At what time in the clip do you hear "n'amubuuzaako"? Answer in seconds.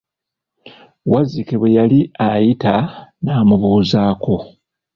3.23-4.35